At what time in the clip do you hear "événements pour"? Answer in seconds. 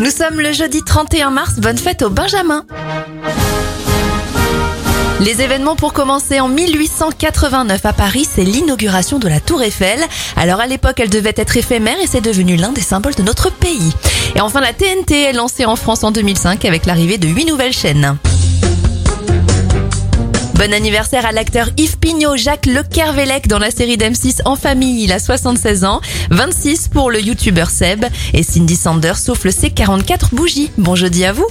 5.42-5.92